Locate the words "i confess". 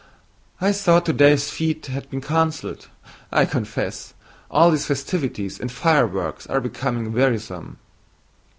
3.31-4.15